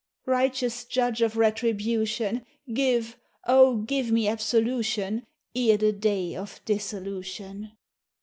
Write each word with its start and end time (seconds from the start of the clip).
Righteous 0.25 0.83
Judge 0.83 1.21
of 1.21 1.37
retribution, 1.37 2.43
Give, 2.73 3.17
O 3.45 3.75
give 3.83 4.09
me 4.11 4.27
absolution 4.27 5.27
Ere 5.55 5.77
the 5.77 5.93
day 5.93 6.35
of 6.35 6.59
dissolution! 6.65 7.73